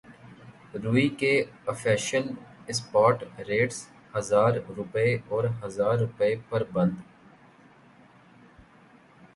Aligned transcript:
روئی 0.83 1.09
کے 1.17 1.33
official 1.67 2.25
spot 2.67 3.23
rates 3.47 3.77
ہزار 4.15 4.53
روپے 4.77 5.05
اور 5.27 5.43
ہزار 5.63 5.95
روپے 5.97 6.33
پر 6.49 6.63
بند 6.73 6.95